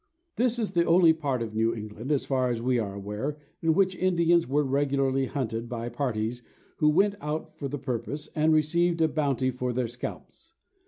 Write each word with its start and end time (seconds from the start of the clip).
This 0.35 0.57
is 0.57 0.71
the 0.71 0.83
only 0.85 1.13
part 1.13 1.43
of 1.43 1.53
New 1.53 1.75
England, 1.75 2.11
as 2.11 2.25
far 2.25 2.49
as 2.49 2.59
we 2.59 2.79
are 2.79 2.95
aware, 2.95 3.37
in 3.61 3.75
which 3.75 3.95
Indians 3.95 4.47
were 4.47 4.63
regularly 4.63 5.27
hunted 5.27 5.69
by 5.69 5.89
parties 5.89 6.41
who 6.77 6.89
went 6.89 7.13
out 7.21 7.55
for 7.55 7.67
the 7.67 7.77
purpose, 7.77 8.27
and 8.35 8.51
received 8.51 8.99
a 8.99 9.07
bounty 9.07 9.51
for 9.51 9.71
their 9.71 9.87
scalps. 9.87 10.55